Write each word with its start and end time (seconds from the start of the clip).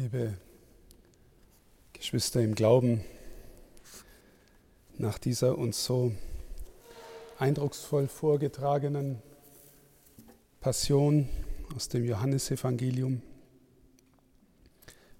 liebe 0.00 0.32
Geschwister 1.92 2.40
im 2.40 2.54
Glauben, 2.54 3.04
nach 4.96 5.18
dieser 5.18 5.58
uns 5.58 5.84
so 5.84 6.12
eindrucksvoll 7.38 8.08
vorgetragenen 8.08 9.20
Passion 10.62 11.28
aus 11.76 11.90
dem 11.90 12.06
Johannesevangelium 12.06 13.20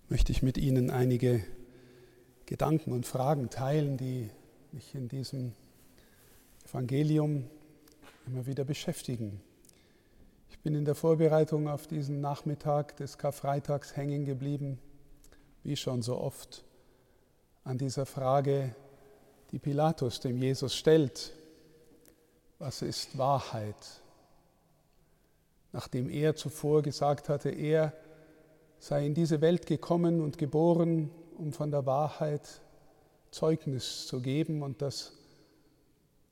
möchte 0.08 0.32
ich 0.32 0.43
mit 0.43 0.56
Ihnen 0.56 0.88
einige 0.88 1.44
Gedanken 2.46 2.92
und 2.92 3.04
Fragen 3.04 3.50
teilen, 3.50 3.98
die 3.98 4.30
mich 4.72 4.94
in 4.94 5.08
diesem 5.08 5.52
Evangelium 6.64 7.44
immer 8.26 8.46
wieder 8.46 8.64
beschäftigen. 8.64 9.42
Bin 10.62 10.74
in 10.74 10.84
der 10.84 10.95
Vorbereitung 10.95 11.68
auf 11.68 11.86
diesen 11.86 12.20
Nachmittag 12.20 12.96
des 12.96 13.16
Karfreitags 13.16 13.96
hängen 13.96 14.27
geblieben, 14.27 14.79
wie 15.62 15.77
schon 15.77 16.02
so 16.02 16.19
oft, 16.19 16.64
an 17.64 17.78
dieser 17.78 18.05
Frage, 18.05 18.74
die 19.52 19.59
Pilatus 19.59 20.20
dem 20.20 20.36
Jesus 20.36 20.74
stellt. 20.74 21.33
Was 22.59 22.83
ist 22.83 23.16
Wahrheit? 23.16 23.74
Nachdem 25.73 26.10
er 26.10 26.36
zuvor 26.36 26.83
gesagt 26.83 27.28
hatte, 27.28 27.50
er 27.50 27.95
sei 28.78 29.06
in 29.06 29.14
diese 29.14 29.41
Welt 29.41 29.66
gekommen 29.66 30.20
und 30.20 30.36
geboren, 30.36 31.11
um 31.38 31.52
von 31.52 31.70
der 31.70 31.86
Wahrheit 31.86 32.61
Zeugnis 33.30 34.06
zu 34.06 34.20
geben 34.20 34.62
und 34.62 34.83
dass 34.83 35.12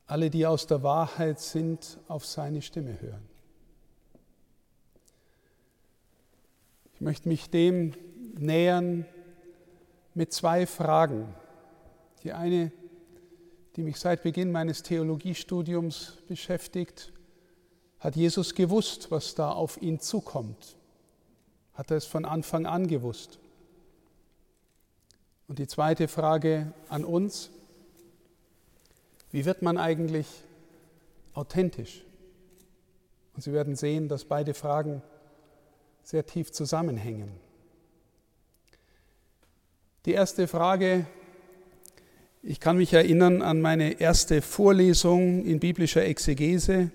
alle, 0.06 0.30
die 0.30 0.46
aus 0.46 0.66
der 0.66 0.82
Wahrheit 0.82 1.40
sind, 1.40 1.98
auf 2.09 2.26
seine 2.26 2.62
Stimme 2.62 3.01
hören. 3.01 3.38
Ich 6.98 7.02
möchte 7.02 7.29
mich 7.29 7.48
dem 7.48 7.93
nähern 8.41 9.07
mit 10.15 10.33
zwei 10.33 10.66
Fragen. 10.66 11.32
Die 12.24 12.32
eine, 12.32 12.73
die 13.77 13.85
mich 13.85 14.01
seit 14.01 14.24
Beginn 14.24 14.51
meines 14.51 14.82
Theologiestudiums 14.82 16.18
beschäftigt, 16.27 17.13
hat 18.01 18.16
Jesus 18.16 18.57
gewusst, 18.57 19.13
was 19.13 19.37
da 19.37 19.52
auf 19.52 19.80
ihn 19.80 20.01
zukommt? 20.01 20.77
Hat 21.74 21.93
er 21.93 21.99
es 21.99 22.05
von 22.05 22.24
Anfang 22.24 22.66
an 22.66 22.88
gewusst? 22.88 23.38
Und 25.46 25.60
die 25.60 25.68
zweite 25.68 26.09
Frage 26.09 26.73
an 26.88 27.05
uns, 27.05 27.51
wie 29.30 29.45
wird 29.45 29.62
man 29.62 29.79
eigentlich 29.79 30.27
authentisch? 31.33 32.05
Und 33.37 33.43
Sie 33.43 33.52
werden 33.52 33.77
sehen, 33.77 34.09
dass 34.09 34.24
beide 34.24 34.52
Fragen 34.52 35.01
sehr 36.09 36.24
tief 36.24 36.51
zusammenhängen. 36.52 37.28
Die 40.06 40.12
erste 40.12 40.48
Frage, 40.48 41.04
ich 42.42 42.60
kann 42.60 42.78
mich 42.78 42.95
erinnern 42.95 43.42
an 43.42 43.60
meine 43.60 44.00
erste 44.00 44.40
Vorlesung 44.40 45.45
in 45.45 45.60
biblischer 45.60 46.02
Exegese. 46.06 46.90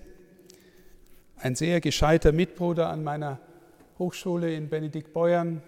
Ein 1.36 1.54
sehr 1.54 1.80
gescheiter 1.80 2.32
Mitbruder 2.32 2.88
an 2.88 3.04
meiner 3.04 3.38
Hochschule 4.00 4.52
in 4.52 4.68
Benediktbeuern 4.68 5.62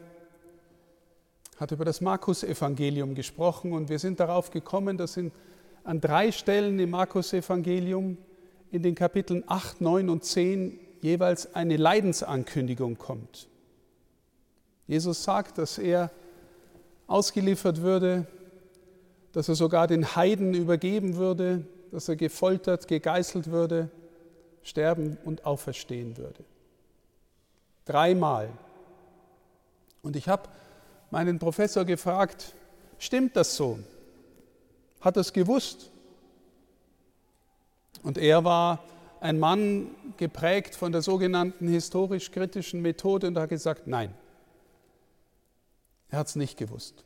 hat 1.57 1.71
über 1.71 1.85
das 1.85 2.01
Markus-Evangelium 2.01 3.15
gesprochen 3.15 3.75
und 3.75 3.89
wir 3.89 4.01
sind 4.01 4.19
darauf 4.19 4.51
gekommen, 4.51 4.99
dass 4.99 5.17
in, 5.17 5.31
an 5.85 6.01
drei 6.01 6.33
Stellen 6.33 6.81
im 6.81 6.91
Markus-Evangelium 6.91 8.19
in 8.73 8.83
den 8.83 8.97
Kapiteln 8.97 9.45
8, 9.47 9.81
9 9.81 10.11
und 10.11 10.25
10 10.25 10.81
jeweils 11.07 11.55
eine 11.55 11.77
Leidensankündigung 11.77 12.99
kommt. 12.99 13.47
Jesus 14.89 15.23
sagt, 15.23 15.57
dass 15.59 15.79
er 15.79 16.11
ausgeliefert 17.07 17.81
würde, 17.81 18.27
dass 19.31 19.49
er 19.49 19.55
sogar 19.55 19.87
den 19.87 20.17
Heiden 20.17 20.53
übergeben 20.53 21.15
würde, 21.15 21.65
dass 21.93 22.09
er 22.09 22.17
gefoltert, 22.17 22.89
gegeißelt 22.89 23.53
würde, 23.53 23.89
sterben 24.63 25.17
und 25.25 25.47
auferstehen 25.47 26.17
würde. 26.17 26.45
Dreimal. 27.85 28.49
Und 30.03 30.17
ich 30.17 30.29
habe 30.29 30.49
meinen 31.13 31.39
Professor 31.39 31.85
gefragt, 31.85 32.53
stimmt 32.99 33.37
das 33.37 33.55
so? 33.55 33.79
Hat 35.01 35.17
er 35.17 35.21
es 35.21 35.33
gewusst? 35.33 35.93
Und 38.03 38.19
er 38.19 38.43
war 38.43 38.83
ein 39.21 39.39
Mann 39.39 39.91
geprägt 40.17 40.75
von 40.75 40.93
der 40.93 41.03
sogenannten 41.03 41.69
historisch-kritischen 41.69 42.83
Methode 42.83 43.29
und 43.29 43.39
hat 43.39 43.49
gesagt, 43.49 43.87
nein, 43.87 44.15
er 46.09 46.19
hat 46.19 46.29
es 46.29 46.37
nicht 46.37 46.57
gewusst. 46.57 47.05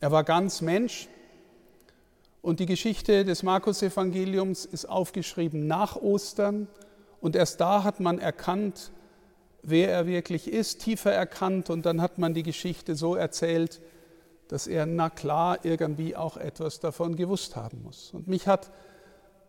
Er 0.00 0.10
war 0.10 0.24
ganz 0.24 0.60
Mensch 0.60 1.08
und 2.42 2.60
die 2.60 2.66
Geschichte 2.66 3.24
des 3.24 3.42
Markus-Evangeliums 3.42 4.64
ist 4.64 4.86
aufgeschrieben 4.86 5.66
nach 5.66 5.96
Ostern 5.96 6.68
und 7.20 7.36
erst 7.36 7.60
da 7.60 7.82
hat 7.82 8.00
man 8.00 8.18
erkannt, 8.18 8.92
wer 9.62 9.90
er 9.90 10.06
wirklich 10.06 10.52
ist, 10.52 10.82
tiefer 10.82 11.12
erkannt 11.12 11.70
und 11.70 11.86
dann 11.86 12.00
hat 12.00 12.18
man 12.18 12.34
die 12.34 12.42
Geschichte 12.42 12.94
so 12.94 13.14
erzählt, 13.14 13.80
dass 14.48 14.66
er, 14.66 14.86
na 14.86 15.10
klar, 15.10 15.64
irgendwie 15.64 16.14
auch 16.14 16.36
etwas 16.36 16.78
davon 16.78 17.16
gewusst 17.16 17.56
haben 17.56 17.82
muss. 17.82 18.12
Und 18.12 18.28
mich 18.28 18.46
hat 18.46 18.70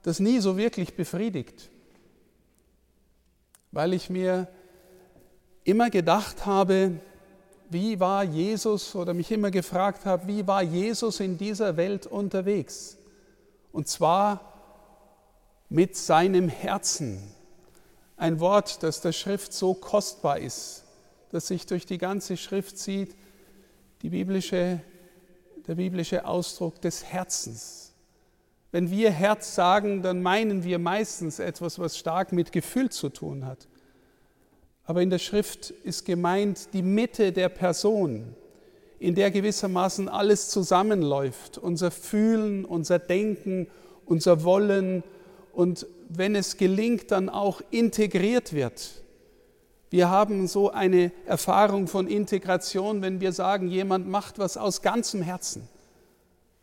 das 0.08 0.22
nie 0.22 0.40
so 0.40 0.56
wirklich 0.56 0.96
befriedigt, 0.96 1.70
weil 3.74 3.92
ich 3.92 4.10
mir 4.10 4.48
immer 5.66 5.90
gedacht 5.90 6.46
habe, 6.46 7.02
wie 7.70 8.00
war 8.00 8.24
Jesus 8.24 8.96
oder 8.96 9.14
mich 9.14 9.30
immer 9.34 9.52
gefragt 9.52 10.06
habe, 10.06 10.26
wie 10.26 10.48
war 10.48 10.64
Jesus 10.64 11.20
in 11.20 11.38
dieser 11.38 11.76
Welt 11.76 12.08
unterwegs? 12.08 12.98
Und 13.74 13.90
zwar 13.90 14.54
mit 15.68 15.98
seinem 15.98 16.48
Herzen. 16.48 17.22
Ein 18.16 18.40
Wort, 18.40 18.84
das 18.84 19.02
der 19.02 19.12
Schrift 19.12 19.52
so 19.52 19.74
kostbar 19.74 20.40
ist, 20.40 20.86
dass 21.32 21.48
sich 21.48 21.66
durch 21.66 21.86
die 21.86 21.98
ganze 21.98 22.38
Schrift 22.38 22.78
zieht, 22.78 23.14
die 24.02 24.10
biblische, 24.10 24.80
der 25.68 25.76
biblische 25.76 26.26
Ausdruck 26.26 26.80
des 26.80 27.04
Herzens. 27.04 27.87
Wenn 28.72 28.92
wir 28.92 29.12
Herz 29.12 29.56
sagen, 29.56 30.02
dann 30.02 30.22
meinen 30.22 30.64
wir 30.64 30.80
meistens 30.80 31.40
etwas, 31.40 31.80
was 31.80 31.98
stark 31.98 32.34
mit 32.34 32.52
Gefühl 32.52 32.90
zu 32.90 33.10
tun 33.10 33.46
hat. 33.46 33.68
Aber 34.84 35.02
in 35.02 35.10
der 35.10 35.20
Schrift 35.20 35.72
ist 35.72 36.06
gemeint 36.06 36.74
die 36.74 36.82
Mitte 36.82 37.32
der 37.32 37.50
Person, 37.50 38.36
in 39.00 39.16
der 39.16 39.32
gewissermaßen 39.32 40.10
alles 40.10 40.50
zusammenläuft, 40.50 41.58
unser 41.58 41.92
Fühlen, 41.92 42.66
unser 42.66 43.00
Denken, 43.00 43.68
unser 44.06 44.44
Wollen 44.44 45.04
und 45.54 45.88
wenn 46.10 46.36
es 46.36 46.58
gelingt, 46.58 47.12
dann 47.12 47.30
auch 47.30 47.62
integriert 47.72 48.54
wird. 48.54 49.04
Wir 49.90 50.10
haben 50.10 50.48
so 50.48 50.72
eine 50.72 51.12
Erfahrung 51.26 51.88
von 51.88 52.08
Integration, 52.08 53.02
wenn 53.02 53.22
wir 53.22 53.32
sagen, 53.32 53.68
jemand 53.68 54.08
macht 54.08 54.40
was 54.40 54.58
aus 54.58 54.82
ganzem 54.82 55.22
Herzen, 55.22 55.68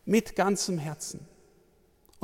mit 0.04 0.36
ganzem 0.36 0.78
Herzen. 0.78 1.26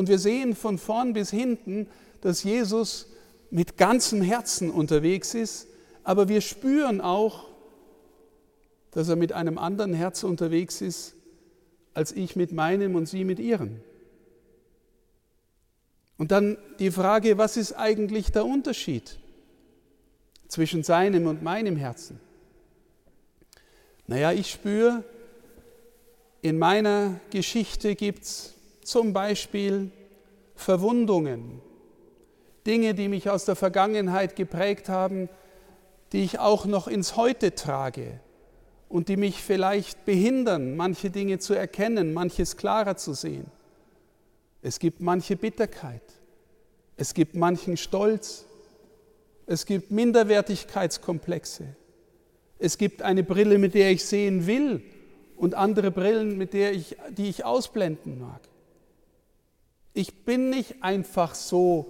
Und 0.00 0.08
wir 0.08 0.18
sehen 0.18 0.56
von 0.56 0.78
vorn 0.78 1.12
bis 1.12 1.28
hinten, 1.28 1.86
dass 2.22 2.42
Jesus 2.42 3.08
mit 3.50 3.76
ganzem 3.76 4.22
Herzen 4.22 4.70
unterwegs 4.70 5.34
ist, 5.34 5.66
aber 6.04 6.26
wir 6.26 6.40
spüren 6.40 7.02
auch, 7.02 7.50
dass 8.92 9.10
er 9.10 9.16
mit 9.16 9.34
einem 9.34 9.58
anderen 9.58 9.92
Herz 9.92 10.24
unterwegs 10.24 10.80
ist, 10.80 11.16
als 11.92 12.12
ich 12.12 12.34
mit 12.34 12.50
meinem 12.50 12.94
und 12.94 13.10
Sie 13.10 13.24
mit 13.24 13.38
Ihrem. 13.38 13.82
Und 16.16 16.30
dann 16.30 16.56
die 16.78 16.90
Frage, 16.90 17.36
was 17.36 17.58
ist 17.58 17.74
eigentlich 17.74 18.32
der 18.32 18.46
Unterschied 18.46 19.18
zwischen 20.48 20.82
seinem 20.82 21.26
und 21.26 21.42
meinem 21.42 21.76
Herzen? 21.76 22.18
Naja, 24.06 24.32
ich 24.32 24.50
spüre, 24.50 25.04
in 26.40 26.58
meiner 26.58 27.20
Geschichte 27.28 27.94
gibt 27.94 28.22
es 28.22 28.54
zum 28.90 29.12
Beispiel 29.12 29.92
Verwundungen, 30.60 31.60
Dinge, 32.66 32.94
die 32.94 33.08
mich 33.08 33.30
aus 33.30 33.44
der 33.44 33.56
Vergangenheit 33.56 34.36
geprägt 34.36 34.88
haben, 34.88 35.28
die 36.12 36.22
ich 36.22 36.38
auch 36.38 36.66
noch 36.66 36.88
ins 36.88 37.16
Heute 37.16 37.54
trage 37.54 38.20
und 38.88 39.08
die 39.08 39.16
mich 39.16 39.42
vielleicht 39.42 40.04
behindern, 40.04 40.76
manche 40.76 41.10
Dinge 41.10 41.38
zu 41.38 41.54
erkennen, 41.54 42.12
manches 42.12 42.56
klarer 42.56 42.96
zu 42.96 43.14
sehen. 43.14 43.46
Es 44.62 44.78
gibt 44.78 45.00
manche 45.00 45.36
Bitterkeit, 45.36 46.02
es 46.96 47.14
gibt 47.14 47.34
manchen 47.34 47.76
Stolz, 47.76 48.44
es 49.46 49.64
gibt 49.64 49.90
Minderwertigkeitskomplexe, 49.90 51.64
es 52.58 52.76
gibt 52.76 53.00
eine 53.00 53.22
Brille, 53.22 53.58
mit 53.58 53.74
der 53.74 53.90
ich 53.90 54.04
sehen 54.04 54.46
will 54.46 54.82
und 55.36 55.54
andere 55.54 55.90
Brillen, 55.90 56.36
mit 56.36 56.52
der 56.52 56.72
ich, 56.72 56.96
die 57.16 57.28
ich 57.28 57.44
ausblenden 57.44 58.20
mag. 58.20 58.49
Ich 59.92 60.24
bin 60.24 60.50
nicht 60.50 60.82
einfach 60.82 61.34
so 61.34 61.86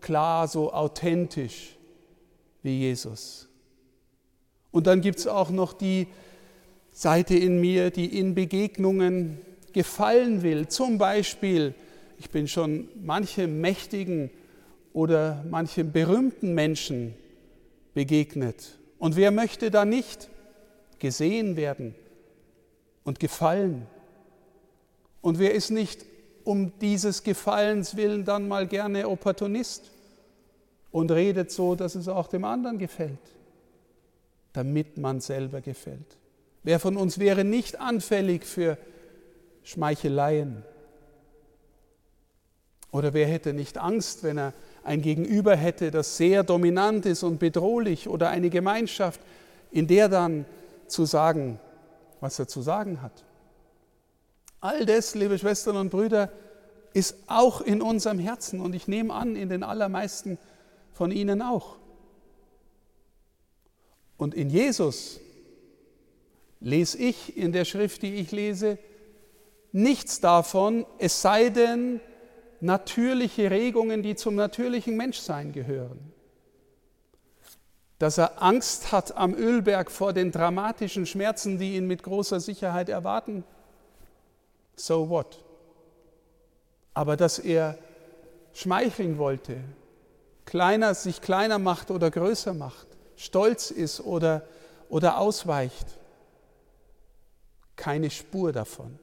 klar, 0.00 0.48
so 0.48 0.72
authentisch 0.72 1.76
wie 2.62 2.80
Jesus. 2.80 3.48
Und 4.70 4.86
dann 4.86 5.00
gibt 5.00 5.18
es 5.18 5.26
auch 5.26 5.50
noch 5.50 5.72
die 5.72 6.08
Seite 6.92 7.36
in 7.36 7.60
mir, 7.60 7.90
die 7.90 8.18
in 8.18 8.34
Begegnungen 8.34 9.38
gefallen 9.72 10.42
will. 10.42 10.68
Zum 10.68 10.98
Beispiel, 10.98 11.74
ich 12.18 12.30
bin 12.30 12.48
schon 12.48 12.88
manchem 13.02 13.60
mächtigen 13.60 14.30
oder 14.92 15.44
manchem 15.48 15.92
berühmten 15.92 16.54
Menschen 16.54 17.14
begegnet. 17.94 18.78
Und 18.98 19.16
wer 19.16 19.30
möchte 19.30 19.70
da 19.70 19.84
nicht 19.84 20.28
gesehen 20.98 21.56
werden 21.56 21.94
und 23.04 23.18
gefallen? 23.18 23.86
Und 25.20 25.38
wer 25.38 25.54
ist 25.54 25.70
nicht 25.70 26.04
um 26.44 26.78
dieses 26.80 27.22
Gefallens 27.22 27.96
willen 27.96 28.24
dann 28.24 28.48
mal 28.48 28.66
gerne 28.66 29.08
Opportunist 29.08 29.90
und 30.90 31.10
redet 31.10 31.50
so, 31.50 31.74
dass 31.74 31.94
es 31.94 32.08
auch 32.08 32.28
dem 32.28 32.44
anderen 32.44 32.78
gefällt, 32.78 33.18
damit 34.52 34.98
man 34.98 35.20
selber 35.20 35.60
gefällt? 35.60 36.16
Wer 36.62 36.78
von 36.78 36.96
uns 36.96 37.18
wäre 37.18 37.44
nicht 37.44 37.80
anfällig 37.80 38.44
für 38.44 38.78
Schmeicheleien? 39.64 40.62
Oder 42.92 43.14
wer 43.14 43.26
hätte 43.26 43.54
nicht 43.54 43.78
Angst, 43.78 44.22
wenn 44.22 44.38
er 44.38 44.52
ein 44.84 45.00
Gegenüber 45.00 45.56
hätte, 45.56 45.90
das 45.90 46.16
sehr 46.16 46.44
dominant 46.44 47.06
ist 47.06 47.22
und 47.22 47.38
bedrohlich 47.38 48.08
oder 48.08 48.28
eine 48.28 48.50
Gemeinschaft, 48.50 49.20
in 49.70 49.86
der 49.86 50.08
dann 50.08 50.44
zu 50.88 51.06
sagen, 51.06 51.58
was 52.20 52.38
er 52.38 52.48
zu 52.48 52.60
sagen 52.60 53.00
hat? 53.00 53.24
All 54.62 54.86
das, 54.86 55.16
liebe 55.16 55.36
Schwestern 55.40 55.76
und 55.76 55.90
Brüder, 55.90 56.30
ist 56.94 57.16
auch 57.26 57.62
in 57.62 57.82
unserem 57.82 58.20
Herzen 58.20 58.60
und 58.60 58.76
ich 58.76 58.86
nehme 58.86 59.12
an, 59.12 59.34
in 59.34 59.48
den 59.48 59.64
allermeisten 59.64 60.38
von 60.92 61.10
Ihnen 61.10 61.42
auch. 61.42 61.78
Und 64.16 64.34
in 64.34 64.50
Jesus 64.50 65.18
lese 66.60 66.96
ich 66.96 67.36
in 67.36 67.50
der 67.50 67.64
Schrift, 67.64 68.02
die 68.02 68.14
ich 68.14 68.30
lese, 68.30 68.78
nichts 69.72 70.20
davon, 70.20 70.86
es 70.98 71.20
sei 71.20 71.48
denn 71.48 72.00
natürliche 72.60 73.50
Regungen, 73.50 74.04
die 74.04 74.14
zum 74.14 74.36
natürlichen 74.36 74.96
Menschsein 74.96 75.50
gehören. 75.50 76.12
Dass 77.98 78.16
er 78.16 78.40
Angst 78.40 78.92
hat 78.92 79.16
am 79.16 79.34
Ölberg 79.34 79.90
vor 79.90 80.12
den 80.12 80.30
dramatischen 80.30 81.04
Schmerzen, 81.04 81.58
die 81.58 81.74
ihn 81.74 81.88
mit 81.88 82.04
großer 82.04 82.38
Sicherheit 82.38 82.88
erwarten, 82.88 83.42
so 84.76 85.08
what? 85.08 85.42
Aber 86.94 87.16
dass 87.16 87.38
er 87.38 87.78
schmeicheln 88.52 89.18
wollte, 89.18 89.58
kleiner, 90.44 90.94
sich 90.94 91.20
kleiner 91.20 91.58
macht 91.58 91.90
oder 91.90 92.10
größer 92.10 92.54
macht, 92.54 92.86
stolz 93.16 93.70
ist 93.70 94.00
oder, 94.00 94.42
oder 94.88 95.18
ausweicht, 95.18 95.86
keine 97.76 98.10
Spur 98.10 98.52
davon. 98.52 98.98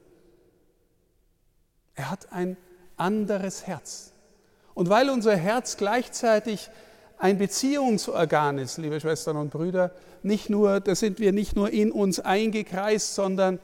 Er 1.94 2.10
hat 2.10 2.32
ein 2.32 2.56
anderes 2.96 3.66
Herz. 3.66 4.12
Und 4.74 4.88
weil 4.88 5.10
unser 5.10 5.36
Herz 5.36 5.76
gleichzeitig 5.76 6.70
ein 7.18 7.36
Beziehungsorgan 7.36 8.58
ist, 8.58 8.78
liebe 8.78 9.00
Schwestern 9.00 9.36
und 9.36 9.50
Brüder, 9.50 9.90
nicht 10.22 10.48
nur, 10.48 10.80
da 10.80 10.94
sind 10.94 11.18
wir 11.18 11.32
nicht 11.32 11.56
nur 11.56 11.70
in 11.70 11.92
uns 11.92 12.20
eingekreist, 12.20 13.14
sondern 13.14 13.58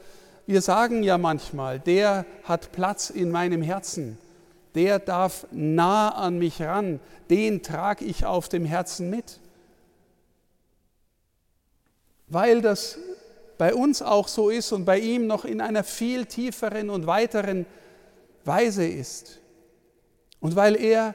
wir 0.47 0.63
sagen 0.63 1.03
ja 1.03 1.19
manchmal, 1.19 1.81
der 1.81 2.25
hat 2.45 2.73
Platz 2.73 3.11
in 3.11 3.31
meinem 3.31 3.63
Herzen, 3.63 4.19
der 4.75 4.99
darf 4.99 5.47
nah 5.51 6.11
an 6.11 6.39
mich 6.39 6.63
ran, 6.63 7.01
den 7.31 7.63
trage 7.63 8.05
ich 8.05 8.25
auf 8.25 8.49
dem 8.49 8.65
Herzen 8.65 9.11
mit. 9.11 9.41
Weil 12.29 12.61
das 12.61 12.99
bei 13.59 13.75
uns 13.75 14.03
auch 14.03 14.29
so 14.29 14.51
ist 14.51 14.73
und 14.73 14.85
bei 14.85 14.99
ihm 14.99 15.27
noch 15.27 15.45
in 15.45 15.61
einer 15.61 15.83
viel 15.83 16.27
tieferen 16.27 16.91
und 16.91 17.07
weiteren 17.07 17.67
Weise 18.45 18.87
ist. 18.87 19.41
Und 20.41 20.55
weil 20.55 20.77
er, 20.77 21.15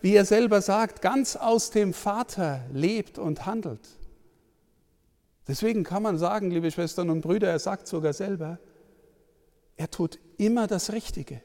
wie 0.00 0.14
er 0.14 0.24
selber 0.24 0.60
sagt, 0.60 1.00
ganz 1.00 1.36
aus 1.36 1.70
dem 1.70 1.94
Vater 1.94 2.60
lebt 2.72 3.18
und 3.18 3.46
handelt. 3.46 3.88
Deswegen 5.48 5.84
kann 5.84 6.02
man 6.02 6.18
sagen, 6.18 6.50
liebe 6.50 6.70
Schwestern 6.70 7.08
und 7.08 7.20
Brüder, 7.20 7.48
er 7.48 7.60
sagt 7.60 7.86
sogar 7.86 8.12
selber, 8.12 8.58
er 9.76 9.90
tut 9.90 10.18
immer 10.38 10.66
das 10.66 10.92
Richtige. 10.92 11.42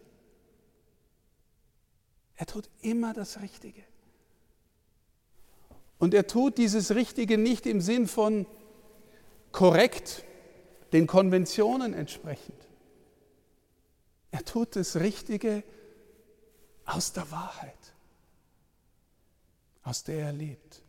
Er 2.35 2.45
tut 2.45 2.69
immer 2.81 3.13
das 3.13 3.41
Richtige. 3.41 3.83
Und 5.99 6.13
er 6.13 6.25
tut 6.25 6.57
dieses 6.57 6.95
Richtige 6.95 7.37
nicht 7.37 7.65
im 7.65 7.81
Sinn 7.81 8.07
von 8.07 8.47
korrekt, 9.51 10.23
den 10.93 11.07
Konventionen 11.07 11.93
entsprechend. 11.93 12.57
Er 14.31 14.43
tut 14.43 14.75
das 14.75 14.95
Richtige 14.95 15.63
aus 16.85 17.13
der 17.13 17.29
Wahrheit, 17.31 17.93
aus 19.83 20.03
der 20.03 20.25
er 20.25 20.33
lebt. 20.33 20.81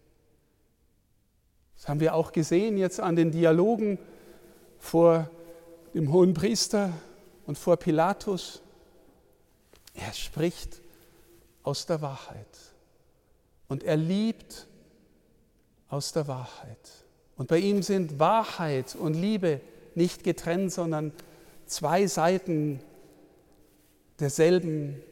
Das 1.77 1.89
haben 1.89 2.01
wir 2.01 2.15
auch 2.15 2.33
gesehen 2.33 2.79
jetzt 2.79 3.01
an 3.01 3.17
den 3.17 3.33
Dialogen 3.33 3.99
vor 4.79 5.29
dem 5.95 6.13
hohen 6.13 6.33
Priester 6.33 6.93
und 7.47 7.59
vor 7.59 7.77
Pilatus. 7.77 8.63
Er 9.95 10.13
spricht 10.13 10.81
aus 11.63 11.87
der 11.87 12.01
Wahrheit 12.01 12.59
und 13.69 13.85
er 13.85 13.97
liebt 13.97 14.67
aus 15.89 16.13
der 16.13 16.27
Wahrheit. 16.29 16.91
Und 17.37 17.49
bei 17.49 17.59
ihm 17.59 17.83
sind 17.83 18.19
Wahrheit 18.19 18.95
und 18.95 19.15
Liebe 19.15 19.61
nicht 19.95 20.25
getrennt, 20.25 20.73
sondern 20.73 21.13
zwei 21.67 22.07
Seiten 22.07 22.81
derselben 24.19 25.03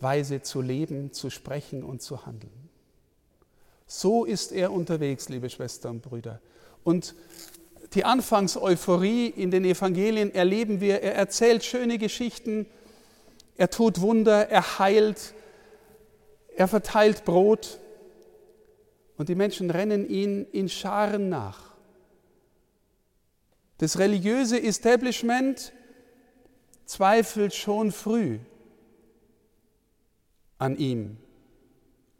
Weise 0.00 0.42
zu 0.42 0.60
leben, 0.60 1.12
zu 1.12 1.30
sprechen 1.30 1.82
und 1.82 2.02
zu 2.02 2.26
handeln. 2.26 2.68
So 3.86 4.24
ist 4.24 4.52
er 4.52 4.72
unterwegs, 4.72 5.28
liebe 5.28 5.50
Schwestern 5.50 5.96
und 5.96 6.02
Brüder. 6.02 6.40
Und 6.84 7.14
die 7.94 8.04
Anfangseuphorie 8.04 9.26
in 9.26 9.50
den 9.50 9.64
Evangelien 9.64 10.32
erleben 10.32 10.80
wir. 10.80 11.02
Er 11.02 11.14
erzählt 11.14 11.64
schöne 11.64 11.98
Geschichten, 11.98 12.66
er 13.56 13.70
tut 13.70 14.00
Wunder, 14.00 14.48
er 14.48 14.78
heilt, 14.78 15.34
er 16.56 16.68
verteilt 16.68 17.24
Brot. 17.24 17.80
Und 19.16 19.28
die 19.28 19.34
Menschen 19.34 19.70
rennen 19.70 20.08
ihn 20.08 20.46
in 20.52 20.68
Scharen 20.68 21.28
nach. 21.28 21.70
Das 23.78 23.98
religiöse 23.98 24.62
Establishment 24.62 25.72
zweifelt 26.86 27.54
schon 27.54 27.92
früh 27.92 28.38
an 30.58 30.76
ihm, 30.76 31.16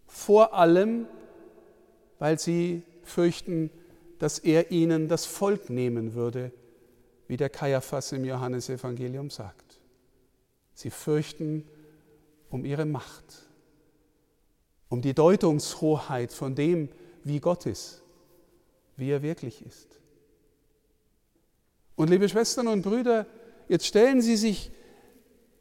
vor 0.06 0.54
allem, 0.54 1.06
weil 2.18 2.38
sie 2.38 2.83
fürchten, 3.02 3.71
dass 4.21 4.39
er 4.39 4.71
ihnen 4.71 5.09
das 5.09 5.25
Volk 5.25 5.71
nehmen 5.71 6.15
würde, 6.15 6.53
wie 7.27 7.39
der 7.39 7.49
Kaiaphas 7.49 8.12
im 8.12 8.25
Johannesevangelium 8.25 9.31
sagt. 9.31 9.81
Sie 10.75 10.91
fürchten 10.91 11.67
um 12.50 12.67
ihre 12.67 12.85
Macht, 12.85 13.49
um 14.91 15.00
die 15.00 15.15
Deutungshoheit 15.15 16.33
von 16.33 16.55
dem, 16.55 16.91
wie 17.25 17.41
Gott 17.41 17.65
ist, 17.65 18.03
wie 18.97 19.11
er 19.11 19.23
wirklich 19.23 19.65
ist. 19.65 19.99
Und 21.97 22.11
liebe 22.11 22.29
Schwestern 22.29 22.69
und 22.69 22.83
Brüder, 22.83 23.27
jetzt 23.69 23.87
stellen 23.87 24.21
Sie 24.21 24.37
sich 24.37 24.71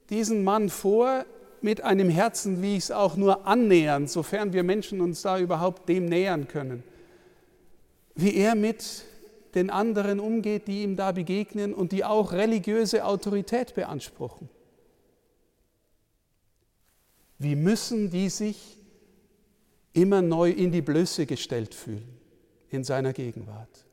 diesen 0.10 0.44
Mann 0.44 0.70
vor 0.70 1.26
mit 1.62 1.82
einem 1.82 2.10
Herzen, 2.10 2.62
wie 2.62 2.76
ich 2.76 2.84
es 2.86 2.92
auch 2.92 3.16
nur 3.16 3.48
annähern, 3.48 4.08
sofern 4.08 4.52
wir 4.52 4.64
Menschen 4.64 5.00
uns 5.00 5.22
da 5.22 5.40
überhaupt 5.40 5.88
dem 5.88 6.06
nähern 6.06 6.50
können. 6.50 6.84
Wie 8.22 8.36
er 8.36 8.56
mit 8.56 9.06
den 9.56 9.70
anderen 9.70 10.20
umgeht, 10.20 10.68
die 10.68 10.84
ihm 10.84 10.98
da 10.98 11.14
begegnen 11.14 11.74
und 11.74 11.94
die 11.94 12.04
auch 12.04 12.34
religiöse 12.34 13.06
Autorität 13.06 13.76
beanspruchen. 13.76 14.50
Wie 17.38 17.56
müssen 17.56 18.10
die 18.10 18.30
sich 18.30 18.78
immer 19.94 20.22
neu 20.22 20.52
in 20.52 20.74
die 20.74 20.82
Blöße 20.82 21.26
gestellt 21.26 21.74
fühlen 21.74 22.08
in 22.70 22.84
seiner 22.84 23.14
Gegenwart? 23.14 23.86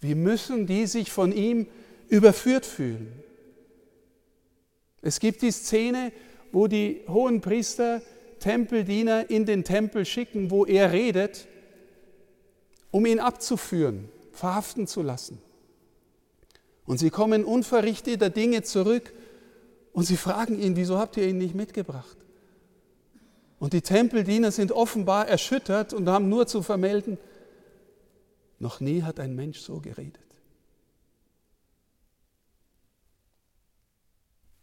Wie 0.00 0.14
müssen 0.14 0.66
die 0.66 0.86
sich 0.86 1.12
von 1.12 1.32
ihm 1.32 1.68
überführt 2.08 2.64
fühlen? 2.64 3.12
Es 5.02 5.20
gibt 5.20 5.42
die 5.42 5.50
Szene, 5.50 6.10
wo 6.52 6.68
die 6.68 7.02
hohen 7.06 7.42
Priester 7.42 8.00
Tempeldiener 8.40 9.28
in 9.28 9.44
den 9.44 9.62
Tempel 9.62 10.06
schicken, 10.06 10.50
wo 10.50 10.64
er 10.64 10.92
redet, 10.92 11.46
um 12.90 13.06
ihn 13.06 13.20
abzuführen, 13.20 14.08
verhaften 14.32 14.86
zu 14.86 15.02
lassen. 15.02 15.40
Und 16.84 16.98
sie 16.98 17.10
kommen 17.10 17.44
unverrichteter 17.44 18.30
Dinge 18.30 18.62
zurück 18.62 19.12
und 19.92 20.04
sie 20.04 20.16
fragen 20.16 20.60
ihn, 20.60 20.76
wieso 20.76 20.98
habt 20.98 21.16
ihr 21.16 21.26
ihn 21.26 21.38
nicht 21.38 21.54
mitgebracht? 21.54 22.16
Und 23.58 23.72
die 23.72 23.80
Tempeldiener 23.80 24.50
sind 24.52 24.72
offenbar 24.72 25.26
erschüttert 25.26 25.92
und 25.92 26.08
haben 26.08 26.28
nur 26.28 26.46
zu 26.46 26.62
vermelden, 26.62 27.18
noch 28.58 28.80
nie 28.80 29.02
hat 29.02 29.20
ein 29.20 29.34
Mensch 29.34 29.58
so 29.58 29.80
geredet. 29.80 30.20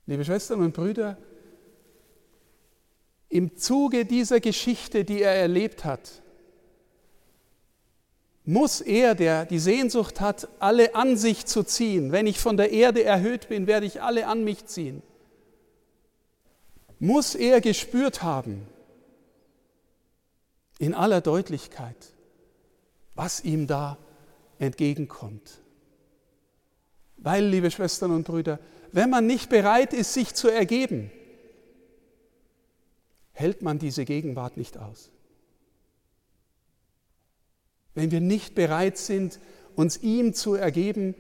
Liebe 0.06 0.26
Schwestern 0.26 0.62
und 0.62 0.74
Brüder, 0.74 1.18
im 3.30 3.56
Zuge 3.58 4.06
dieser 4.06 4.40
Geschichte, 4.40 5.06
die 5.06 5.22
er 5.22 5.34
erlebt 5.34 5.86
hat, 5.86 6.23
muss 8.46 8.82
er, 8.82 9.16
der 9.16 9.46
die 9.46 9.60
Sehnsucht 9.60 10.20
hat, 10.20 10.48
alle 10.60 10.96
an 10.96 11.18
sich 11.18 11.46
zu 11.46 11.64
ziehen. 11.64 12.12
Wenn 12.12 12.28
ich 12.28 12.40
von 12.40 12.58
der 12.58 12.72
Erde 12.72 13.04
erhöht 13.04 13.48
bin, 13.48 13.68
werde 13.68 13.86
ich 13.86 14.02
alle 14.02 14.28
an 14.28 14.44
mich 14.44 14.66
ziehen. 14.66 15.02
Muss 17.00 17.36
er 17.36 17.62
gespürt 17.62 18.24
haben, 18.24 18.68
in 20.80 20.94
aller 20.94 21.22
Deutlichkeit, 21.22 21.96
was 23.16 23.44
ihm 23.44 23.68
da 23.68 23.98
entgegenkommt. 24.60 25.60
Weil, 27.18 27.46
liebe 27.46 27.72
Schwestern 27.72 28.12
und 28.12 28.26
Brüder, 28.26 28.60
wenn 28.92 29.10
man 29.10 29.26
nicht 29.26 29.50
bereit 29.50 29.94
ist, 29.94 30.14
sich 30.14 30.34
zu 30.34 30.50
ergeben, 30.50 31.10
hält 33.32 33.62
man 33.62 33.80
diese 33.80 34.04
Gegenwart 34.04 34.58
nicht 34.58 34.78
aus. 34.78 35.10
Wenn 37.96 38.12
wir 38.12 38.22
nicht 38.22 38.56
bereit 38.56 38.98
sind, 38.98 39.40
uns 39.76 39.98
ihm 40.02 40.34
zu 40.34 40.56
ergeben, 40.56 41.16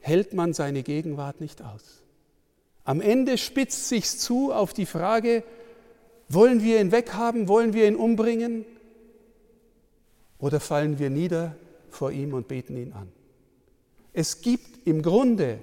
hält 0.00 0.32
man 0.32 0.52
seine 0.52 0.82
Gegenwart 0.82 1.40
nicht 1.40 1.62
aus. 1.62 2.02
Am 2.84 3.00
Ende 3.00 3.38
spitzt 3.38 3.88
sich's 3.88 4.18
zu 4.18 4.52
auf 4.52 4.72
die 4.72 4.86
Frage, 4.86 5.44
wollen 6.28 6.62
wir 6.62 6.80
ihn 6.80 6.92
weghaben, 6.92 7.48
wollen 7.48 7.72
wir 7.72 7.86
ihn 7.86 7.96
umbringen 7.96 8.64
oder 10.38 10.60
fallen 10.60 10.98
wir 10.98 11.10
nieder 11.10 11.56
vor 11.90 12.12
ihm 12.12 12.32
und 12.34 12.48
beten 12.48 12.76
ihn 12.76 12.92
an? 12.92 13.08
Es 14.12 14.40
gibt 14.40 14.86
im 14.86 15.02
Grunde 15.02 15.58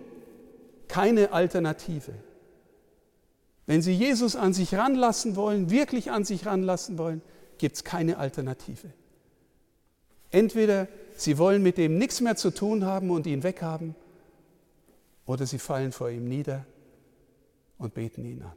keine 0.88 1.32
Alternative. 1.32 2.14
Wenn 3.66 3.82
Sie 3.82 3.94
Jesus 3.94 4.36
an 4.38 4.54
sich 4.54 4.76
ranlassen 4.76 5.36
wollen, 5.36 5.70
wirklich 5.70 6.12
an 6.12 6.24
sich 6.24 6.46
ranlassen 6.46 6.98
wollen, 6.98 7.22
gibt 7.58 7.76
es 7.76 7.84
keine 7.84 8.18
Alternative. 8.18 8.88
Entweder 10.32 10.88
Sie 11.16 11.38
wollen 11.38 11.64
mit 11.64 11.78
dem 11.78 11.98
nichts 11.98 12.22
mehr 12.22 12.36
zu 12.36 12.52
tun 12.52 12.86
haben 12.86 13.10
und 13.10 13.26
ihn 13.26 13.44
weghaben, 13.44 13.96
oder 15.26 15.46
Sie 15.46 15.60
fallen 15.60 15.92
vor 15.92 16.10
ihm 16.10 16.28
nieder 16.28 16.66
und 17.78 17.94
beten 17.94 18.24
ihn 18.24 18.44
an. 18.44 18.54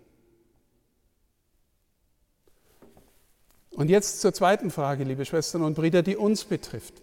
Und 3.71 3.89
jetzt 3.89 4.21
zur 4.21 4.35
zweiten 4.35 4.71
Frage, 4.71 5.05
liebe 5.05 5.25
Schwestern 5.25 5.63
und 5.63 5.75
Brüder, 5.75 6.03
die 6.03 6.17
uns 6.17 6.45
betrifft. 6.45 6.95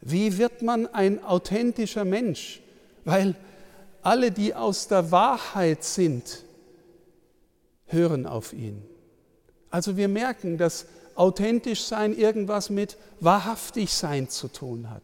Wie 0.00 0.38
wird 0.38 0.62
man 0.62 0.86
ein 0.86 1.22
authentischer 1.22 2.04
Mensch? 2.04 2.60
Weil 3.04 3.36
alle, 4.02 4.30
die 4.32 4.54
aus 4.54 4.88
der 4.88 5.10
Wahrheit 5.10 5.84
sind, 5.84 6.44
hören 7.86 8.26
auf 8.26 8.52
ihn. 8.52 8.82
Also 9.70 9.96
wir 9.96 10.08
merken, 10.08 10.58
dass 10.58 10.86
authentisch 11.20 11.82
sein 11.82 12.16
irgendwas 12.16 12.70
mit 12.70 12.96
wahrhaftig 13.20 13.92
sein 13.92 14.30
zu 14.30 14.48
tun 14.48 14.88
hat. 14.88 15.02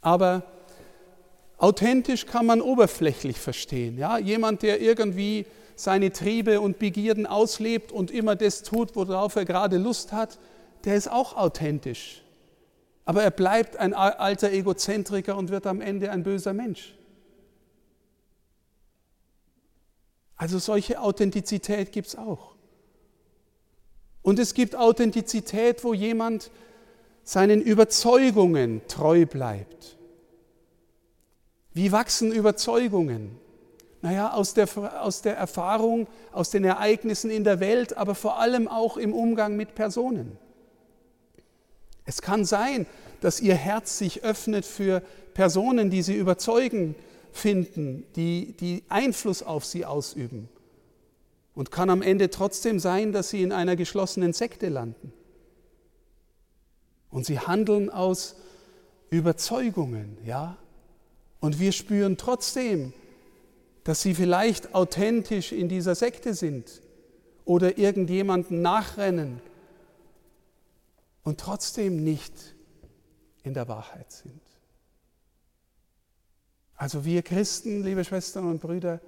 Aber 0.00 0.42
authentisch 1.58 2.26
kann 2.26 2.46
man 2.46 2.60
oberflächlich 2.60 3.38
verstehen. 3.38 3.96
Ja? 3.96 4.18
Jemand, 4.18 4.62
der 4.62 4.80
irgendwie 4.80 5.46
seine 5.76 6.10
Triebe 6.10 6.60
und 6.60 6.80
Begierden 6.80 7.24
auslebt 7.24 7.92
und 7.92 8.10
immer 8.10 8.34
das 8.34 8.64
tut, 8.64 8.96
worauf 8.96 9.36
er 9.36 9.44
gerade 9.44 9.78
Lust 9.78 10.10
hat, 10.10 10.40
der 10.84 10.96
ist 10.96 11.08
auch 11.08 11.36
authentisch. 11.36 12.24
Aber 13.04 13.22
er 13.22 13.30
bleibt 13.30 13.76
ein 13.76 13.94
alter 13.94 14.50
Egozentriker 14.50 15.36
und 15.36 15.50
wird 15.50 15.68
am 15.68 15.80
Ende 15.80 16.10
ein 16.10 16.24
böser 16.24 16.52
Mensch. 16.52 16.96
Also 20.34 20.58
solche 20.58 21.00
Authentizität 21.00 21.92
gibt 21.92 22.08
es 22.08 22.16
auch. 22.16 22.51
Und 24.22 24.38
es 24.38 24.54
gibt 24.54 24.76
Authentizität, 24.76 25.84
wo 25.84 25.94
jemand 25.94 26.50
seinen 27.24 27.60
Überzeugungen 27.60 28.80
treu 28.88 29.26
bleibt. 29.26 29.96
Wie 31.72 31.92
wachsen 31.92 32.32
Überzeugungen? 32.32 33.38
Naja, 34.00 34.32
aus 34.32 34.54
der, 34.54 34.68
aus 35.02 35.22
der 35.22 35.36
Erfahrung, 35.36 36.08
aus 36.32 36.50
den 36.50 36.64
Ereignissen 36.64 37.30
in 37.30 37.44
der 37.44 37.60
Welt, 37.60 37.96
aber 37.96 38.14
vor 38.14 38.38
allem 38.38 38.66
auch 38.66 38.96
im 38.96 39.14
Umgang 39.14 39.56
mit 39.56 39.74
Personen. 39.74 40.36
Es 42.04 42.20
kann 42.20 42.44
sein, 42.44 42.86
dass 43.20 43.40
ihr 43.40 43.54
Herz 43.54 43.98
sich 43.98 44.24
öffnet 44.24 44.66
für 44.66 45.02
Personen, 45.34 45.88
die 45.88 46.02
sie 46.02 46.16
überzeugen 46.16 46.96
finden, 47.30 48.04
die, 48.16 48.56
die 48.58 48.82
Einfluss 48.88 49.42
auf 49.42 49.64
sie 49.64 49.84
ausüben. 49.84 50.48
Und 51.54 51.70
kann 51.70 51.90
am 51.90 52.02
Ende 52.02 52.30
trotzdem 52.30 52.78
sein, 52.78 53.12
dass 53.12 53.30
sie 53.30 53.42
in 53.42 53.52
einer 53.52 53.76
geschlossenen 53.76 54.32
Sekte 54.32 54.68
landen. 54.68 55.12
Und 57.10 57.26
sie 57.26 57.38
handeln 57.38 57.90
aus 57.90 58.36
Überzeugungen, 59.10 60.16
ja. 60.24 60.56
Und 61.40 61.60
wir 61.60 61.72
spüren 61.72 62.16
trotzdem, 62.16 62.94
dass 63.84 64.00
sie 64.00 64.14
vielleicht 64.14 64.74
authentisch 64.74 65.52
in 65.52 65.68
dieser 65.68 65.94
Sekte 65.94 66.34
sind 66.34 66.80
oder 67.44 67.76
irgendjemanden 67.76 68.62
nachrennen 68.62 69.40
und 71.24 71.40
trotzdem 71.40 72.02
nicht 72.02 72.32
in 73.42 73.54
der 73.54 73.68
Wahrheit 73.68 74.10
sind. 74.10 74.40
Also 76.76 77.04
wir 77.04 77.22
Christen, 77.22 77.82
liebe 77.82 78.04
Schwestern 78.04 78.46
und 78.46 78.60
Brüder, 78.60 79.00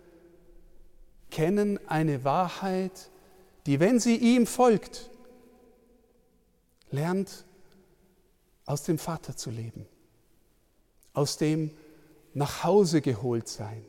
kennen 1.35 1.81
eine 1.89 2.23
Wahrheit, 2.23 3.11
die, 3.67 3.81
wenn 3.81 3.99
sie 3.99 4.17
ihm 4.17 4.47
folgt, 4.47 5.11
lernt 6.93 7.45
aus 8.67 8.85
dem 8.85 8.99
Vater 8.99 9.37
zu 9.37 9.51
leben, 9.51 9.85
aus 11.13 11.37
dem 11.37 11.73
nach 12.35 12.63
Hause 12.63 13.01
geholt 13.01 13.49
sein, 13.49 13.85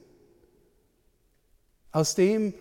aus 1.91 2.15
dem 2.15 2.55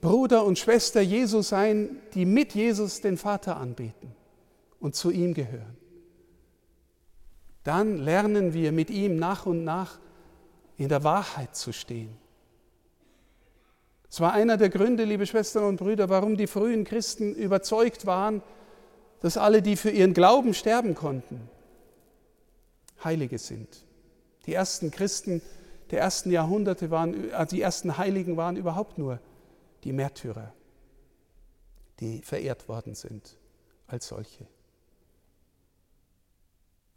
Bruder 0.00 0.44
und 0.44 0.56
Schwester 0.56 1.00
Jesu 1.00 1.42
sein, 1.42 1.96
die 2.14 2.24
mit 2.24 2.54
Jesus 2.54 3.00
den 3.00 3.16
Vater 3.16 3.56
anbeten 3.56 4.14
und 4.78 4.94
zu 4.94 5.10
ihm 5.10 5.34
gehören. 5.34 5.76
Dann 7.64 7.98
lernen 7.98 8.54
wir 8.54 8.70
mit 8.70 8.88
ihm 8.88 9.16
nach 9.16 9.46
und 9.46 9.64
nach 9.64 9.98
in 10.76 10.88
der 10.88 11.02
Wahrheit 11.02 11.56
zu 11.56 11.72
stehen. 11.72 12.27
Es 14.10 14.20
war 14.20 14.32
einer 14.32 14.56
der 14.56 14.70
Gründe, 14.70 15.04
liebe 15.04 15.26
Schwestern 15.26 15.64
und 15.64 15.76
Brüder, 15.76 16.08
warum 16.08 16.36
die 16.36 16.46
frühen 16.46 16.84
Christen 16.84 17.34
überzeugt 17.34 18.06
waren, 18.06 18.42
dass 19.20 19.36
alle, 19.36 19.62
die 19.62 19.76
für 19.76 19.90
ihren 19.90 20.14
Glauben 20.14 20.54
sterben 20.54 20.94
konnten, 20.94 21.48
Heilige 23.04 23.38
sind. 23.38 23.84
Die 24.46 24.54
ersten 24.54 24.90
Christen 24.90 25.42
der 25.90 26.00
ersten 26.00 26.30
Jahrhunderte 26.30 26.90
waren, 26.90 27.32
also 27.32 27.54
die 27.54 27.62
ersten 27.62 27.98
Heiligen 27.98 28.36
waren 28.36 28.56
überhaupt 28.56 28.98
nur 28.98 29.20
die 29.84 29.92
Märtyrer, 29.92 30.52
die 32.00 32.22
verehrt 32.22 32.68
worden 32.68 32.94
sind 32.94 33.36
als 33.86 34.08
solche. 34.08 34.46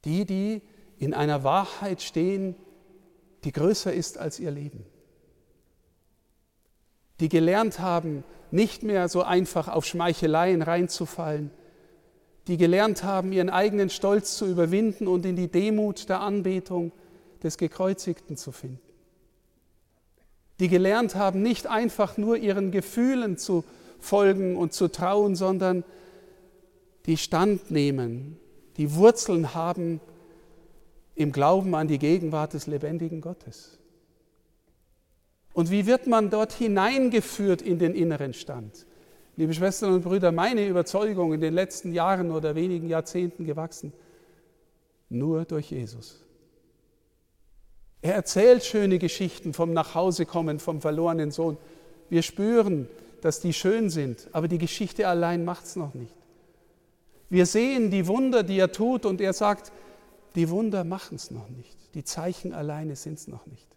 Die, 0.06 0.26
die 0.26 0.62
in 0.98 1.14
einer 1.14 1.44
Wahrheit 1.44 2.02
stehen, 2.02 2.56
die 3.44 3.52
größer 3.52 3.94
ist 3.94 4.18
als 4.18 4.40
ihr 4.40 4.52
Leben. 4.52 4.86
Die 7.22 7.30
gelernt 7.30 7.80
haben, 7.80 8.24
nicht 8.52 8.84
mehr 8.84 9.08
so 9.08 9.22
einfach 9.24 9.68
auf 9.68 9.86
Schmeicheleien 9.86 10.62
reinzufallen. 10.62 11.52
Die 12.48 12.58
gelernt 12.58 13.04
haben, 13.04 13.32
ihren 13.32 13.50
eigenen 13.50 13.90
Stolz 13.90 14.36
zu 14.36 14.46
überwinden 14.46 15.08
und 15.08 15.26
in 15.26 15.36
die 15.36 15.48
Demut 15.48 16.10
der 16.10 16.20
Anbetung 16.20 16.92
des 17.44 17.58
Gekreuzigten 17.58 18.36
zu 18.36 18.52
finden. 18.52 18.80
Die 20.60 20.68
gelernt 20.68 21.16
haben, 21.16 21.42
nicht 21.42 21.68
einfach 21.68 22.18
nur 22.18 22.38
ihren 22.38 22.72
Gefühlen 22.72 23.38
zu 23.38 23.64
folgen 24.00 24.58
und 24.58 24.74
zu 24.74 24.90
trauen, 24.90 25.36
sondern 25.36 25.84
die 27.06 27.18
Stand 27.18 27.72
nehmen, 27.72 28.38
die 28.78 28.94
Wurzeln 28.96 29.54
haben 29.54 30.02
im 31.16 31.32
Glauben 31.32 31.74
an 31.76 31.88
die 31.88 32.00
Gegenwart 32.00 32.54
des 32.54 32.68
lebendigen 32.68 33.22
Gottes. 33.22 33.81
Und 35.54 35.70
wie 35.70 35.86
wird 35.86 36.08
man 36.08 36.30
dort 36.30 36.54
hineingeführt 36.54 37.62
in 37.62 37.80
den 37.80 37.94
inneren 37.94 38.34
Stand? 38.34 38.86
Liebe 39.36 39.54
Schwestern 39.54 39.94
und 39.94 40.04
Brüder, 40.04 40.32
meine 40.32 40.68
Überzeugung 40.68 41.34
in 41.34 41.42
den 41.42 41.54
letzten 41.54 41.94
Jahren 41.94 42.32
oder 42.32 42.56
wenigen 42.56 42.88
Jahrzehnten 42.88 43.46
gewachsen, 43.46 43.94
nur 45.10 45.46
durch 45.46 45.72
Jesus. 45.72 46.24
Er 48.02 48.16
erzählt 48.16 48.64
schöne 48.64 48.98
Geschichten 48.98 49.54
vom 49.54 49.74
Nachhausekommen, 49.74 50.60
vom 50.60 50.82
verlorenen 50.82 51.32
Sohn. 51.32 51.58
Wir 52.10 52.24
spüren, 52.24 52.88
dass 53.22 53.40
die 53.40 53.54
schön 53.54 53.90
sind, 53.90 54.28
aber 54.32 54.48
die 54.48 54.58
Geschichte 54.58 55.08
allein 55.08 55.46
macht 55.46 55.66
es 55.66 55.76
noch 55.76 55.94
nicht. 55.94 56.14
Wir 57.30 57.46
sehen 57.46 57.92
die 57.92 58.08
Wunder, 58.08 58.44
die 58.44 58.60
er 58.60 58.72
tut 58.72 59.06
und 59.06 59.22
er 59.22 59.34
sagt, 59.34 59.72
die 60.36 60.50
Wunder 60.50 60.84
machen 60.84 61.16
es 61.16 61.32
noch 61.32 61.50
nicht. 61.50 61.78
Die 61.94 62.04
Zeichen 62.04 62.54
alleine 62.54 62.96
sind 62.96 63.20
es 63.20 63.28
noch 63.28 63.46
nicht. 63.46 63.68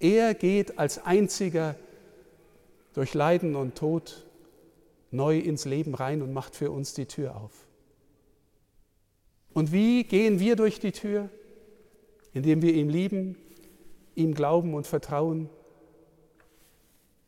Er 0.00 0.34
geht 0.34 0.78
als 0.78 1.04
einziger 1.04 1.74
durch 2.94 3.14
Leiden 3.14 3.56
und 3.56 3.76
Tod 3.76 4.26
neu 5.10 5.38
ins 5.38 5.64
Leben 5.64 5.94
rein 5.94 6.22
und 6.22 6.32
macht 6.32 6.54
für 6.54 6.70
uns 6.70 6.94
die 6.94 7.06
Tür 7.06 7.36
auf. 7.36 7.66
Und 9.52 9.72
wie 9.72 10.04
gehen 10.04 10.38
wir 10.38 10.56
durch 10.56 10.78
die 10.78 10.92
Tür? 10.92 11.30
Indem 12.32 12.62
wir 12.62 12.74
ihm 12.74 12.88
lieben, 12.88 13.36
ihm 14.14 14.34
glauben 14.34 14.74
und 14.74 14.86
vertrauen 14.86 15.48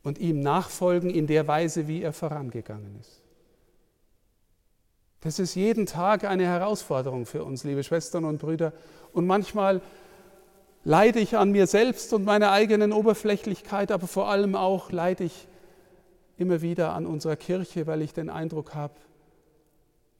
und 0.03 0.19
ihm 0.19 0.39
nachfolgen 0.39 1.09
in 1.09 1.27
der 1.27 1.47
Weise, 1.47 1.87
wie 1.87 2.01
er 2.01 2.13
vorangegangen 2.13 2.97
ist. 2.99 3.21
Das 5.21 5.37
ist 5.37 5.55
jeden 5.55 5.85
Tag 5.85 6.23
eine 6.23 6.45
Herausforderung 6.45 7.25
für 7.25 7.43
uns, 7.43 7.63
liebe 7.63 7.83
Schwestern 7.83 8.25
und 8.25 8.39
Brüder. 8.39 8.73
Und 9.13 9.27
manchmal 9.27 9.81
leide 10.83 11.19
ich 11.19 11.37
an 11.37 11.51
mir 11.51 11.67
selbst 11.67 12.13
und 12.13 12.25
meiner 12.25 12.51
eigenen 12.51 12.93
Oberflächlichkeit, 12.93 13.91
aber 13.91 14.07
vor 14.07 14.29
allem 14.29 14.55
auch 14.55 14.91
leide 14.91 15.23
ich 15.23 15.47
immer 16.37 16.61
wieder 16.61 16.93
an 16.93 17.05
unserer 17.05 17.35
Kirche, 17.35 17.87
weil 17.87 18.01
ich 18.01 18.13
den 18.13 18.29
Eindruck 18.29 18.73
habe, 18.73 18.95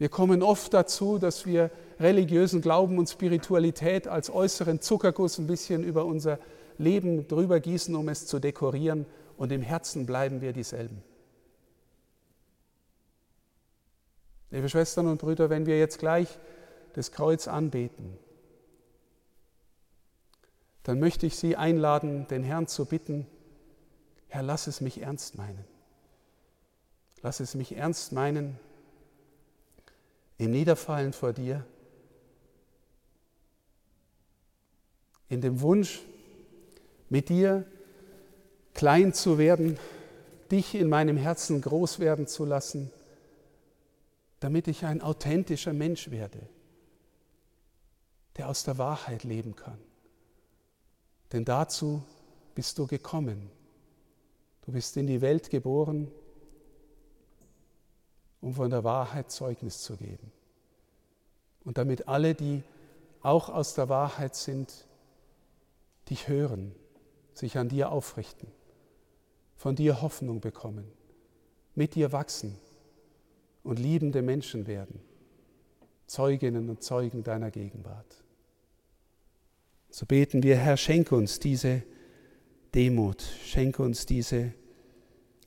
wir 0.01 0.09
kommen 0.09 0.41
oft 0.41 0.73
dazu, 0.73 1.19
dass 1.19 1.45
wir 1.45 1.69
religiösen 1.99 2.61
Glauben 2.61 2.97
und 2.97 3.07
Spiritualität 3.07 4.07
als 4.07 4.31
äußeren 4.31 4.81
Zuckerguss 4.81 5.37
ein 5.37 5.45
bisschen 5.45 5.83
über 5.83 6.05
unser 6.05 6.39
Leben 6.79 7.27
drüber 7.27 7.59
gießen, 7.59 7.95
um 7.95 8.09
es 8.09 8.25
zu 8.25 8.39
dekorieren, 8.39 9.05
und 9.37 9.51
im 9.51 9.61
Herzen 9.61 10.07
bleiben 10.07 10.41
wir 10.41 10.53
dieselben. 10.53 11.03
Liebe 14.49 14.69
Schwestern 14.69 15.05
und 15.05 15.21
Brüder, 15.21 15.51
wenn 15.51 15.67
wir 15.67 15.77
jetzt 15.77 15.99
gleich 15.99 16.39
das 16.93 17.11
Kreuz 17.11 17.47
anbeten, 17.47 18.17
dann 20.83 20.99
möchte 20.99 21.25
ich 21.25 21.35
Sie 21.35 21.55
einladen, 21.55 22.27
den 22.27 22.43
Herrn 22.43 22.67
zu 22.67 22.85
bitten, 22.85 23.27
Herr, 24.27 24.43
lass 24.43 24.67
es 24.67 24.81
mich 24.81 25.01
ernst 25.01 25.35
meinen. 25.35 25.65
Lass 27.21 27.39
es 27.39 27.53
mich 27.53 27.75
ernst 27.75 28.13
meinen 28.13 28.57
im 30.37 30.51
Niederfallen 30.51 31.13
vor 31.13 31.33
dir, 31.33 31.65
in 35.29 35.39
dem 35.39 35.61
Wunsch, 35.61 36.01
mit 37.09 37.29
dir 37.29 37.65
klein 38.73 39.13
zu 39.13 39.37
werden, 39.37 39.77
dich 40.51 40.73
in 40.73 40.89
meinem 40.89 41.15
Herzen 41.15 41.61
groß 41.61 41.99
werden 41.99 42.25
zu 42.25 42.45
lassen, 42.45 42.91
damit 44.39 44.67
ich 44.67 44.85
ein 44.85 45.01
authentischer 45.01 45.73
Mensch 45.73 46.09
werde, 46.09 46.39
der 48.37 48.49
aus 48.49 48.63
der 48.63 48.77
Wahrheit 48.77 49.23
leben 49.23 49.55
kann. 49.55 49.77
Denn 51.31 51.45
dazu 51.45 52.03
bist 52.55 52.77
du 52.77 52.87
gekommen. 52.87 53.49
Du 54.65 54.71
bist 54.71 54.97
in 54.97 55.07
die 55.07 55.21
Welt 55.21 55.49
geboren, 55.49 56.11
um 58.41 58.53
von 58.53 58.69
der 58.69 58.83
Wahrheit 58.83 59.31
Zeugnis 59.31 59.81
zu 59.81 59.97
geben. 59.97 60.31
Und 61.63 61.77
damit 61.77 62.07
alle, 62.07 62.35
die 62.35 62.63
auch 63.21 63.49
aus 63.49 63.75
der 63.75 63.87
Wahrheit 63.87 64.35
sind, 64.35 64.87
dich 66.09 66.27
hören, 66.27 66.73
sich 67.33 67.57
an 67.57 67.69
dir 67.69 67.91
aufrichten, 67.91 68.47
von 69.55 69.75
dir 69.75 70.01
Hoffnung 70.01 70.41
bekommen, 70.41 70.91
mit 71.75 71.95
dir 71.95 72.11
wachsen 72.11 72.57
und 73.63 73.79
liebende 73.79 74.21
Menschen 74.21 74.67
werden, 74.67 74.99
Zeuginnen 76.07 76.69
und 76.69 76.83
Zeugen 76.83 77.23
deiner 77.23 77.51
Gegenwart. 77.51 78.23
So 79.91 80.05
beten 80.05 80.41
wir, 80.41 80.55
Herr, 80.55 80.77
schenke 80.77 81.15
uns 81.15 81.39
diese 81.39 81.83
Demut, 82.73 83.21
schenke 83.45 83.83
uns 83.83 84.05
diese 84.05 84.53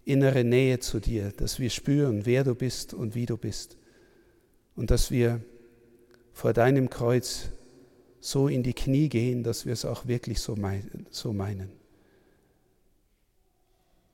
innere 0.04 0.44
Nähe 0.44 0.78
zu 0.80 1.00
dir, 1.00 1.32
dass 1.32 1.58
wir 1.58 1.70
spüren, 1.70 2.26
wer 2.26 2.44
du 2.44 2.54
bist 2.54 2.92
und 2.92 3.14
wie 3.14 3.24
du 3.24 3.38
bist 3.38 3.78
und 4.76 4.90
dass 4.90 5.10
wir 5.10 5.40
vor 6.34 6.52
deinem 6.52 6.90
Kreuz 6.90 7.48
so 8.20 8.46
in 8.48 8.62
die 8.62 8.74
Knie 8.74 9.08
gehen, 9.08 9.42
dass 9.42 9.64
wir 9.64 9.72
es 9.72 9.86
auch 9.86 10.06
wirklich 10.06 10.40
so 10.40 10.56
meinen. 10.56 11.72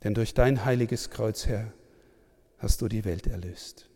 Denn 0.04 0.14
durch 0.14 0.33
dein 0.33 0.64
heiliges 0.64 1.11
Kreuz, 1.11 1.46
Herr, 1.46 1.72
hast 2.59 2.83
du 2.83 2.88
die 2.88 3.04
Welt 3.04 3.26
erlöst. 3.26 3.89